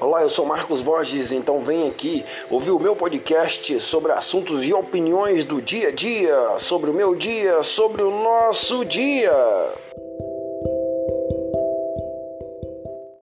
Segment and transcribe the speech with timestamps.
[0.00, 4.72] Olá, eu sou Marcos Borges, então vem aqui ouvir o meu podcast sobre assuntos e
[4.72, 9.32] opiniões do dia a dia, sobre o meu dia, sobre o nosso dia.